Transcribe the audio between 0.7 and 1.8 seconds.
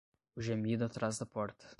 atrás da porta